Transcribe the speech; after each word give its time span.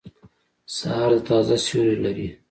سهار 0.75 1.11
د 1.19 1.19
تازه 1.29 1.55
سیوری 1.65 1.95
لري. 2.05 2.27